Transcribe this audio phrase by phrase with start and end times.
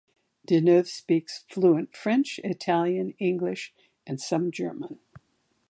[0.47, 3.71] Deneuve speaks fluent French, Italian, English
[4.07, 4.97] and some German.